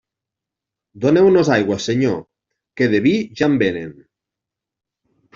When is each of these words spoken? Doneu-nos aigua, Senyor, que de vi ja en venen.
Doneu-nos 1.01 1.51
aigua, 1.55 1.77
Senyor, 1.83 2.17
que 2.81 2.87
de 2.93 3.01
vi 3.07 3.13
ja 3.41 3.49
en 3.51 3.57
venen. 3.65 3.91